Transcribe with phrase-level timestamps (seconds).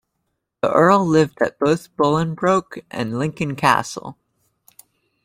[0.63, 4.17] The Earl lived at both Bolingbroke and Lincoln Castle.